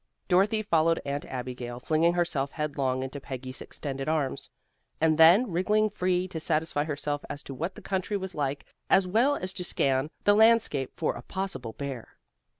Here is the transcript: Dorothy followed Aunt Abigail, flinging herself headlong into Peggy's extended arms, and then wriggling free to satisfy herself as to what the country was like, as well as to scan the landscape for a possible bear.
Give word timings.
Dorothy 0.27 0.63
followed 0.63 0.99
Aunt 1.05 1.25
Abigail, 1.27 1.79
flinging 1.79 2.13
herself 2.13 2.49
headlong 2.53 3.03
into 3.03 3.19
Peggy's 3.21 3.61
extended 3.61 4.09
arms, 4.09 4.49
and 4.99 5.15
then 5.19 5.51
wriggling 5.51 5.91
free 5.91 6.27
to 6.29 6.39
satisfy 6.39 6.83
herself 6.85 7.23
as 7.29 7.43
to 7.43 7.53
what 7.53 7.75
the 7.75 7.83
country 7.83 8.17
was 8.17 8.33
like, 8.33 8.65
as 8.89 9.05
well 9.05 9.35
as 9.35 9.53
to 9.53 9.63
scan 9.63 10.09
the 10.23 10.33
landscape 10.35 10.91
for 10.95 11.13
a 11.13 11.21
possible 11.21 11.73
bear. 11.73 12.17